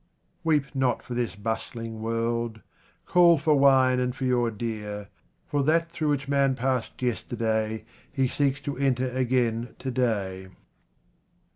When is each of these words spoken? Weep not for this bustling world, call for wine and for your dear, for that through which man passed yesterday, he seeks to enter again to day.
Weep 0.43 0.73
not 0.73 1.03
for 1.03 1.13
this 1.13 1.35
bustling 1.35 2.01
world, 2.01 2.61
call 3.05 3.37
for 3.37 3.53
wine 3.53 3.99
and 3.99 4.15
for 4.15 4.23
your 4.25 4.49
dear, 4.49 5.09
for 5.45 5.61
that 5.65 5.91
through 5.91 6.09
which 6.09 6.27
man 6.27 6.55
passed 6.55 6.99
yesterday, 7.03 7.85
he 8.11 8.27
seeks 8.27 8.59
to 8.61 8.75
enter 8.79 9.11
again 9.15 9.75
to 9.77 9.91
day. 9.91 10.47